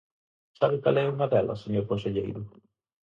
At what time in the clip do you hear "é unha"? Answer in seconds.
1.03-1.29